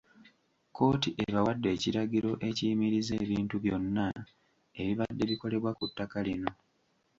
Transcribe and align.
Kkooti 0.69 1.09
ebawadde 1.25 1.67
ekiragiro 1.75 2.31
ekiyimiriza 2.49 3.13
ebintu 3.23 3.55
byonna 3.63 4.05
ebibadde 4.81 5.23
bikolebwa 5.31 5.71
ku 5.77 5.85
ttaka 5.89 6.19
lino 6.27 6.51